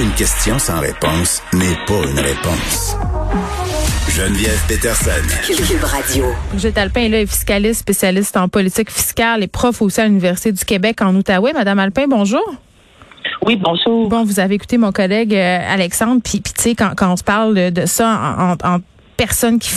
[0.00, 2.96] Une question sans réponse n'est pas une réponse.
[4.08, 5.10] Geneviève Peterson.
[5.46, 6.24] Cube Radio.
[6.50, 10.52] Brigitte Alpin est là, est fiscaliste, spécialiste en politique fiscale et prof aussi à l'Université
[10.52, 11.52] du Québec en Outaouais.
[11.52, 12.42] Madame Alpin, bonjour.
[13.44, 14.08] Oui, bonjour.
[14.08, 17.16] Bon, vous avez écouté mon collègue euh, Alexandre, puis puis tu sais, quand, quand on
[17.16, 18.78] se parle de, de ça en, en- en
[19.26, 19.70] personnes qui,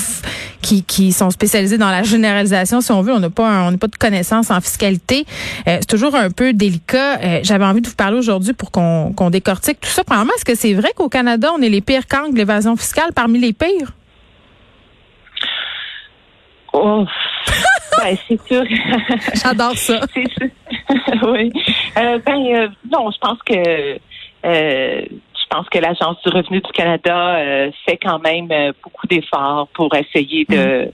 [0.61, 3.71] qui qui sont spécialisées dans la généralisation, si on veut, on n'a pas un- on
[3.71, 5.25] n'a pas de connaissances en fiscalité.
[5.67, 7.19] Euh, c'est toujours un peu délicat.
[7.21, 10.03] Euh, J'avais envie de vous parler aujourd'hui pour qu'on qu'on décortique tout ça.
[10.03, 13.11] Premièrement, est-ce que c'est vrai qu'au Canada, on est les pires camps de l'évasion fiscale,
[13.13, 13.91] parmi les pires?
[16.73, 17.05] Oh.
[17.97, 18.63] ben, c'est sûr.
[19.41, 19.99] J'adore ça.
[20.13, 20.49] c'est sûr.
[21.31, 21.51] oui.
[21.97, 23.99] Euh, ben, euh, non, je pense que
[24.45, 25.01] euh,
[25.45, 29.67] je pense que l'Agence du revenu du Canada euh, fait quand même euh, beaucoup d'efforts
[29.73, 30.91] pour essayer de,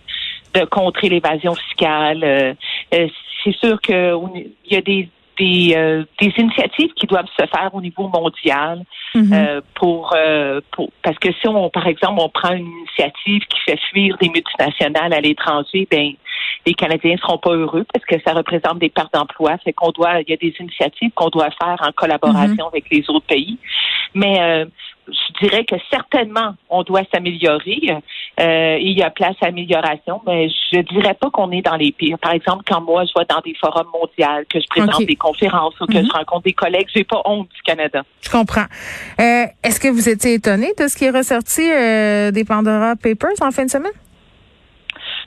[0.53, 2.23] de contrer l'évasion fiscale.
[2.23, 2.53] Euh,
[2.93, 3.07] euh,
[3.43, 7.45] c'est sûr que on- il y a des des, euh, des initiatives qui doivent se
[7.47, 8.83] faire au niveau mondial
[9.15, 9.33] Mhm.
[9.33, 13.59] euh, pour, euh, pour parce que si on par exemple on prend une initiative qui
[13.65, 16.11] fait fuir des multinationales à l'étranger, ben
[16.65, 19.57] les Canadiens seront pas heureux parce que ça représente des pertes d'emplois.
[19.63, 23.03] Fait qu'on doit, il y a des initiatives qu'on doit faire en collaboration avec les
[23.09, 23.57] autres pays.
[24.13, 24.65] Mais euh,
[25.07, 27.79] je dirais que certainement on doit s'améliorer.
[28.39, 31.91] Euh, il y a place à amélioration, mais je dirais pas qu'on est dans les
[31.91, 32.17] pires.
[32.19, 35.73] Par exemple, quand moi je vais dans des forums mondiaux, que je présente des conférences
[35.81, 36.05] ou que Mhm.
[36.05, 38.03] je rencontre des collègues, j'ai pas honte du Canada.
[38.21, 38.65] Je comprends.
[39.19, 43.41] Euh, Est-ce que vous étiez étonné de ce qui est ressorti euh, des Pandora Papers
[43.41, 43.91] en fin de semaine?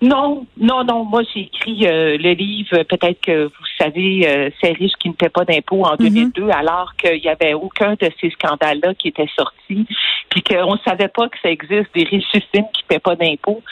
[0.04, 1.04] Non, non, non.
[1.04, 5.14] Moi, j'ai écrit euh, le livre, peut-être que vous savez, euh, C'est riche qui ne
[5.14, 9.28] paie pas d'impôts en 2002, alors qu'il n'y avait aucun de ces scandales-là qui était
[9.34, 9.86] sorti,
[10.28, 13.62] puis qu'on ne savait pas que ça existe des richissimes qui ne paient pas d'impôts.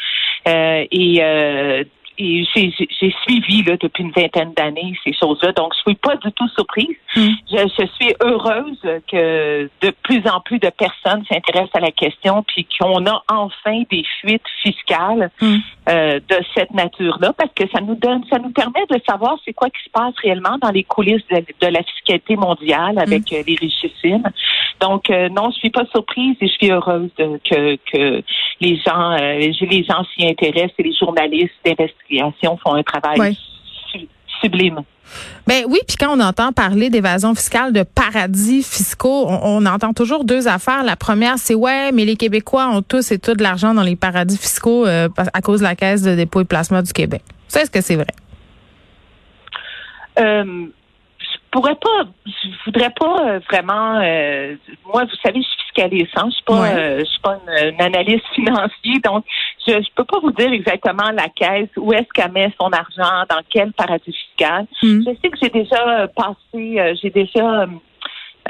[0.48, 1.84] Euh, et euh,
[2.18, 6.30] et j'ai suivi là, depuis une vingtaine d'années ces choses-là, donc je suis pas du
[6.32, 6.96] tout surprise.
[7.16, 7.28] Mm.
[7.50, 12.42] Je, je suis heureuse que de plus en plus de personnes s'intéressent à la question,
[12.42, 15.56] puis qu'on a enfin des fuites fiscales Mm.
[15.88, 19.52] euh, de cette nature-là, parce que ça nous donne, ça nous permet de savoir c'est
[19.52, 23.42] quoi qui se passe réellement dans les coulisses de, de la fiscalité mondiale avec euh,
[23.46, 24.28] les richissimes.
[24.82, 28.22] Donc euh, non, je suis pas surprise et je suis heureuse de- que, que
[28.60, 33.38] les gens, euh, les gens s'y intéressent et les journalistes d'investigation font un travail
[33.92, 34.08] su-
[34.40, 34.80] sublime.
[35.46, 39.92] Ben oui, puis quand on entend parler d'évasion fiscale, de paradis fiscaux, on, on entend
[39.92, 40.82] toujours deux affaires.
[40.84, 43.94] La première, c'est ouais, mais les Québécois ont tous et tout de l'argent dans les
[43.96, 47.22] paradis fiscaux euh, à cause de la Caisse de dépôt et placement du Québec.
[47.46, 48.06] Ça, est-ce que c'est vrai?
[50.18, 50.66] Euh,
[51.52, 54.00] pourrais pas, je voudrais pas euh, vraiment.
[54.02, 54.56] euh,
[54.92, 56.74] moi, vous savez, je suis fiscaliste, hein, je suis pas, Ouais.
[56.74, 59.24] euh, je suis pas une, une analyste financier, donc
[59.66, 63.24] je, je peux pas vous dire exactement la caisse où est-ce qu'elle met son argent,
[63.30, 64.66] dans quel paradis fiscal.
[64.82, 65.02] Mm.
[65.06, 67.66] Je sais que j'ai déjà euh, passé, euh, j'ai déjà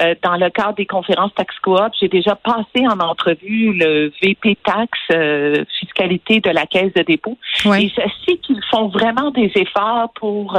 [0.01, 4.57] euh, dans le cadre des conférences Tax Coop, j'ai déjà passé en entrevue le VP
[4.65, 7.37] Tax euh, fiscalité de la Caisse de dépôt.
[7.65, 7.83] Ouais.
[7.83, 10.57] Et je sais qu'ils font vraiment des efforts pour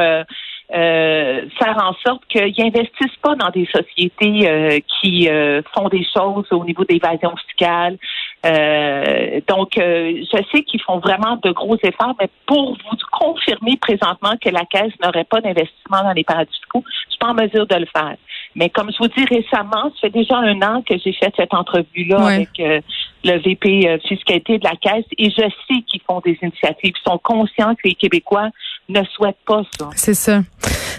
[0.74, 6.04] euh, faire en sorte qu'ils n'investissent pas dans des sociétés euh, qui euh, font des
[6.16, 7.96] choses au niveau d'évasion fiscale.
[8.44, 13.76] Euh, donc, euh, je sais qu'ils font vraiment de gros efforts, mais pour vous confirmer
[13.80, 17.34] présentement que la Caisse n'aurait pas d'investissement dans les paradis fiscaux, je suis pas en
[17.34, 18.16] mesure de le faire.
[18.56, 21.54] Mais comme je vous dis récemment, ça fait déjà un an que j'ai fait cette
[21.54, 22.34] entrevue-là Ouais.
[22.34, 22.80] avec euh,
[23.24, 26.92] le VP euh, fiscalité de la Caisse et je sais qu'ils font des initiatives.
[26.96, 28.50] Ils sont conscients que les Québécois
[28.88, 29.88] ne souhaitent pas ça.
[29.96, 30.42] C'est ça.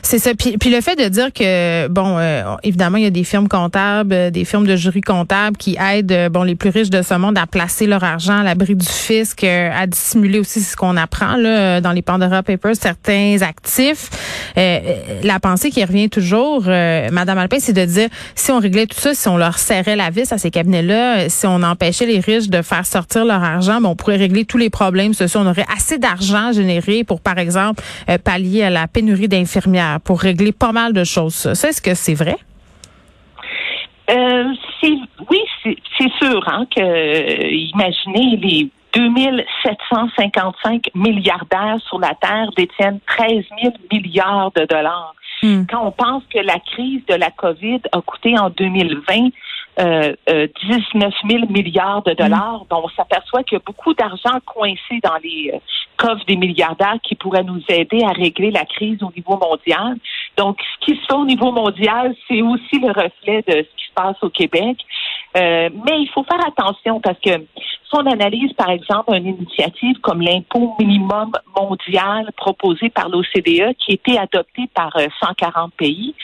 [0.01, 0.35] C'est ça.
[0.35, 3.47] Puis, puis le fait de dire que, bon, euh, évidemment, il y a des firmes
[3.47, 7.01] comptables, euh, des firmes de jury comptables qui aident, euh, bon, les plus riches de
[7.01, 10.75] ce monde à placer leur argent à l'abri du fisc, euh, à dissimuler aussi ce
[10.75, 14.09] qu'on apprend là dans les Pandora Papers, certains actifs.
[14.57, 18.59] Euh, euh, la pensée qui revient toujours, euh, Madame Alpin, c'est de dire si on
[18.59, 21.63] réglait tout ça, si on leur serrait la vis à ces cabinets-là, euh, si on
[21.63, 25.15] empêchait les riches de faire sortir leur argent, ben, on pourrait régler tous les problèmes
[25.15, 25.39] sociaux.
[25.43, 27.74] On aurait assez d'argent généré pour, par exemple,
[28.09, 31.53] euh, pallier à la pénurie d'infirmières, pour régler pas mal de choses.
[31.53, 32.37] Ça, est-ce que c'est vrai?
[34.09, 34.53] Euh,
[35.29, 43.43] oui, c'est sûr hein, que euh, imaginez les 2755 milliardaires sur la Terre détiennent 13
[43.61, 45.13] 000 milliards de dollars.
[45.43, 45.65] Hmm.
[45.69, 49.31] Quand on pense que la crise de la COVID a coûté en 2020
[49.79, 52.65] euh, 19 000 milliards de dollars.
[52.69, 55.59] Donc, on s'aperçoit qu'il y a beaucoup d'argent coincé dans les
[55.97, 59.95] coffres des milliardaires qui pourraient nous aider à régler la crise au niveau mondial.
[60.37, 63.87] Donc, ce qui se fait au niveau mondial, c'est aussi le reflet de ce qui
[63.87, 64.77] se passe au Québec.
[65.37, 69.99] Euh, mais il faut faire attention parce que si on analyse, par exemple, une initiative
[70.01, 76.15] comme l'impôt minimum mondial proposé par l'OCDE, qui a été adopté par 140 euh, pays,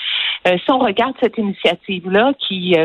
[0.47, 2.75] euh, si on regarde cette initiative-là qui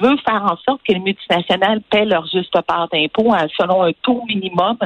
[0.00, 4.22] veut faire en sorte que les multinationales paient leur juste part d'impôt selon un taux
[4.28, 4.78] minimum,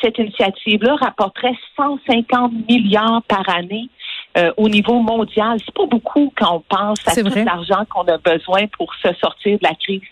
[0.00, 3.88] cette initiative-là rapporterait 150 milliards par année
[4.36, 5.58] euh, au niveau mondial.
[5.64, 9.58] C'est pas beaucoup quand on pense à tout l'argent qu'on a besoin pour se sortir
[9.58, 10.02] de la crise.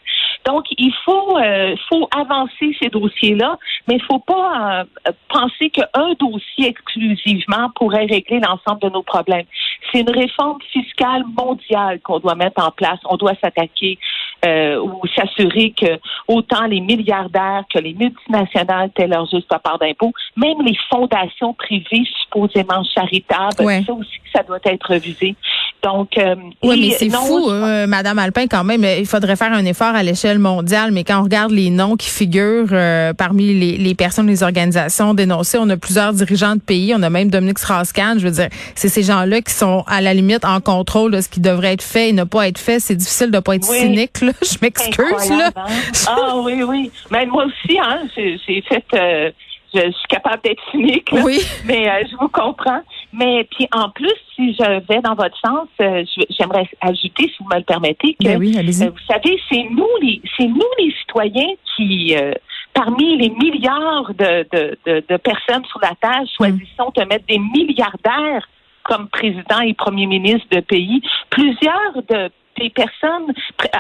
[0.47, 6.15] Donc, il faut, euh, faut avancer ces dossiers-là, mais il faut pas euh, penser qu'un
[6.19, 9.47] dossier exclusivement pourrait régler l'ensemble de nos problèmes.
[9.91, 12.99] C'est une réforme fiscale mondiale qu'on doit mettre en place.
[13.05, 13.99] On doit s'attaquer
[14.45, 15.99] euh, ou s'assurer que
[16.29, 22.05] autant les milliardaires que les multinationales aient leur juste part d'impôt, même les fondations privées
[22.21, 25.37] supposément charitables, ça aussi ça doit être revisé.
[25.83, 28.85] Donc, euh, oui, mais c'est fou, euh, Madame Alpin, quand même.
[28.85, 32.09] Il faudrait faire un effort à l'échelle mondiale, mais quand on regarde les noms qui
[32.09, 36.95] figurent euh, parmi les, les, personnes, les organisations dénoncées, on a plusieurs dirigeants de pays,
[36.97, 38.21] on a même Dominique Strauss-Kahn.
[38.21, 41.29] Je veux dire, c'est ces gens-là qui sont à la limite en contrôle de ce
[41.29, 42.79] qui devrait être fait et ne pas être fait.
[42.79, 44.21] C'est difficile de pas être cynique.
[44.21, 44.33] Là.
[44.43, 45.31] Je m'excuse.
[45.31, 45.51] là.
[45.57, 45.67] Hein?
[46.07, 46.93] ah oui, oui.
[47.11, 48.85] Mais moi aussi, hein, j'ai fait.
[48.95, 49.31] Euh,
[49.75, 51.41] je, suis capable d'être cynique, oui.
[51.65, 52.83] mais je vous comprends.
[53.13, 57.49] Mais puis en plus, si je vais dans votre sens, euh, j'aimerais ajouter, si vous
[57.49, 60.95] me le permettez, que ben oui, euh, vous savez, c'est nous les c'est nous les
[61.01, 62.33] citoyens qui euh,
[62.73, 67.39] parmi les milliards de, de, de, de, personnes sur la Terre, choisissons de mettre des
[67.39, 68.49] milliardaires
[68.83, 71.03] comme président et premier ministre de pays.
[71.29, 73.33] Plusieurs de des personnes,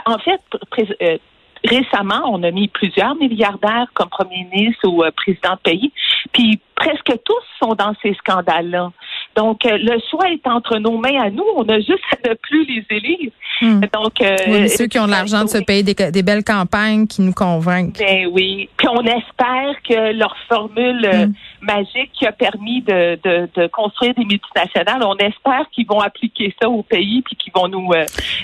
[0.06, 0.40] en fait,
[1.62, 5.92] récemment, on a mis plusieurs milliardaires comme premier ministre ou président de pays,
[6.32, 8.90] puis presque tous sont dans ces scandales-là.
[9.36, 11.44] Donc, euh, le choix est entre nos mains à nous.
[11.56, 13.30] On a juste à ne plus les élire.
[13.62, 13.80] Hmm.
[13.94, 17.96] Donc, euh, ceux qui ont l'argent de se payer des, belles campagnes qui nous convainquent.
[17.96, 18.68] Ben oui.
[18.76, 21.34] Puis on espère que leur formule euh, hmm.
[21.60, 26.52] magique qui a permis de, de, de, construire des multinationales, on espère qu'ils vont appliquer
[26.60, 27.88] ça au pays puis qu'ils vont nous,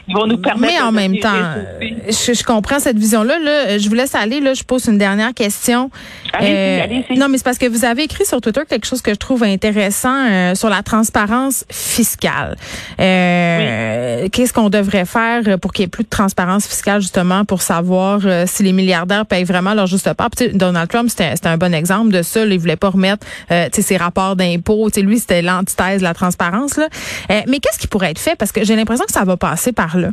[0.06, 0.72] ils vont nous permettre.
[0.72, 3.40] Mais en même temps, je, je, comprends cette vision-là.
[3.40, 4.38] Là, je vous laisse aller.
[4.40, 5.90] Là, je pose une dernière question.
[6.32, 7.18] Allez-y, allez-y.
[7.18, 9.42] Non, mais c'est parce que vous avez écrit sur Twitter quelque chose que je trouve
[9.42, 12.56] intéressant sur la transparence fiscale.
[13.00, 17.62] Euh, Qu'est-ce qu'on devrait faire pour qu'il y ait plus de transparence fiscale justement pour
[17.62, 20.28] savoir euh, si les milliardaires payent vraiment leur juste part?
[20.54, 22.44] Donald Trump, c'était un bon exemple de ça.
[22.44, 24.88] il voulait pas remettre euh, ses rapports d'impôts.
[24.96, 26.76] Lui, c'était l'antithèse de la transparence.
[26.76, 26.88] Là.
[27.30, 28.36] Euh, mais qu'est-ce qui pourrait être fait?
[28.36, 30.10] Parce que j'ai l'impression que ça va passer par là.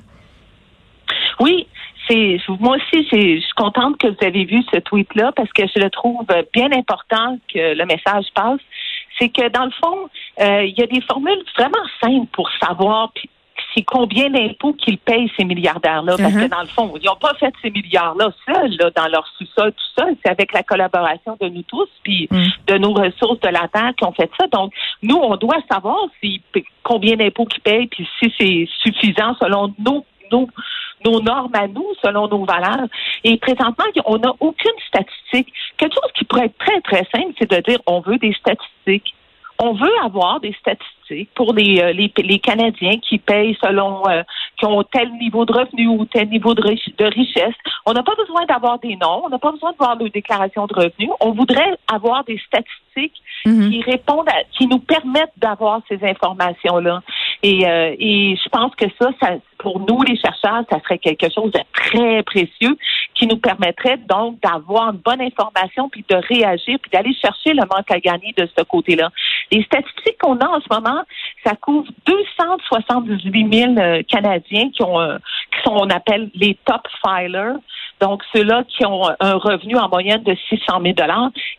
[1.40, 1.68] Oui,
[2.60, 5.90] moi aussi, je suis contente que vous avez vu ce tweet-là parce que je le
[5.90, 8.62] trouve bien important que le message passe
[9.20, 10.10] c'est que dans le fond,
[10.42, 13.12] euh, il y a des formules vraiment simples pour savoir
[13.76, 16.16] c'est combien d'impôts qu'ils payent ces milliardaires-là?
[16.18, 16.50] Parce que uh-huh.
[16.50, 20.02] dans le fond, ils n'ont pas fait ces milliards-là seuls, là, dans leur sous-sol, tout
[20.02, 20.16] seul.
[20.24, 22.44] C'est avec la collaboration de nous tous, puis mm.
[22.68, 24.48] de nos ressources de la terre qui ont fait ça.
[24.48, 24.74] Donc,
[25.04, 26.42] nous, on doit savoir si,
[26.84, 30.48] combien d'impôts qu'ils payent, puis si c'est suffisant selon nos, nos,
[31.04, 32.88] nos normes à nous, selon nos valeurs.
[33.24, 35.52] Et présentement, on n'a aucune statistique.
[35.78, 39.14] Quelque chose qui pourrait être très, très simple, c'est de dire on veut des statistiques
[39.60, 44.24] on veut avoir des statistiques pour les, euh, les, les, Canadiens qui payent selon, euh,
[44.58, 47.54] qui ont tel niveau de revenu ou tel niveau de, de richesse.
[47.86, 50.66] On n'a pas besoin d'avoir des noms, on n'a pas besoin de voir nos déclarations
[50.68, 51.12] de revenus.
[51.20, 53.70] On voudrait avoir des statistiques mhm.
[53.70, 57.02] qui répondent, à, qui nous permettent d'avoir ces informations-là.
[57.44, 61.30] Et, euh, et je pense que ça, ça, pour nous, les chercheurs, ça serait quelque
[61.34, 62.78] chose de très précieux
[63.16, 67.62] qui nous permettrait donc d'avoir une bonne information puis de réagir puis d'aller chercher le
[67.62, 69.10] manque à gagner de ce côté-là.
[69.52, 71.02] Les statistiques qu'on a en ce moment,
[71.44, 75.18] ça couvre 278 000 euh, Canadiens qui ont, euh,
[75.52, 77.56] qui sont, on appelle les top filers.
[78.02, 80.96] Donc, ceux-là qui ont un revenu en moyenne de 600 000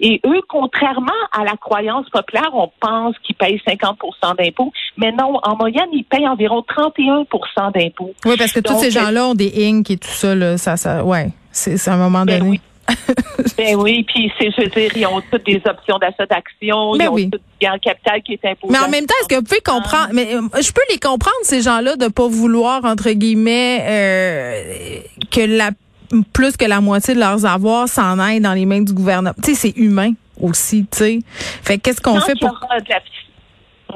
[0.00, 4.72] Et eux, contrairement à la croyance populaire, on pense qu'ils payent 50% d'impôts.
[4.98, 8.14] Mais non, en moyenne, ils payent environ 31% d'impôts.
[8.24, 11.04] Oui, parce que tous ces gens-là ont des inc et tout ça, là, ça, ça,
[11.04, 12.50] ouais, c'est un moment ben donné.
[12.50, 12.60] Oui.
[13.58, 17.04] ben oui, puis c'est, je veux dire, ils ont toutes des options d'achat d'actions, ben
[17.04, 17.30] ils ont oui.
[17.30, 18.72] tout le capital qui est imposé.
[18.72, 21.36] Mais en même temps, est-ce que vous pouvez comprendre, mais euh, je peux les comprendre,
[21.42, 25.00] ces gens-là, de pas vouloir, entre guillemets, euh,
[25.32, 25.70] que la
[26.32, 29.34] plus que la moitié de leurs avoirs s'en aillent dans les mains du gouvernement.
[29.42, 31.18] Tu sais, c'est humain aussi, tu sais.
[31.62, 32.58] Fait qu'est-ce qu'on fait pour...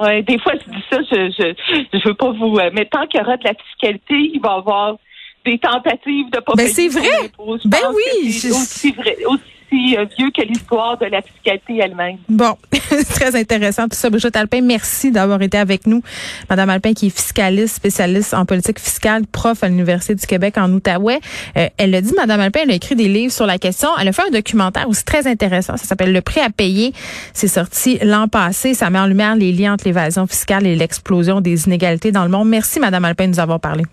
[0.01, 2.57] Ouais, des fois, je dis ça, je, je, je veux pas vous...
[2.59, 4.97] Euh, mais tant qu'il y aura de la fiscalité, il va y avoir
[5.45, 7.33] des tentatives de pas Ben, c'est vrai.
[7.65, 9.43] Ben oui, c'est aussi vrai, aussi
[9.77, 12.17] euh, vieux que l'histoire de la fiscalité elle-même.
[12.29, 12.57] Bon,
[13.11, 14.11] très intéressant tout ça.
[14.11, 16.03] Brigitte Alpin, merci d'avoir été avec nous.
[16.49, 20.73] Madame Alpin, qui est fiscaliste, spécialiste en politique fiscale, prof à l'Université du Québec en
[20.73, 21.21] Outaouais.
[21.57, 23.89] Euh, elle a dit, Madame Alpin, elle a écrit des livres sur la question.
[24.01, 25.77] Elle a fait un documentaire aussi très intéressant.
[25.77, 26.93] Ça s'appelle Le prix à payer.
[27.33, 28.75] C'est sorti l'an passé.
[28.75, 32.31] Ça met en lumière les liens entre l'évasion fiscale et l'explosion des inégalités dans le
[32.31, 32.49] monde.
[32.49, 33.85] Merci, Madame Alpin, de nous avoir parlé.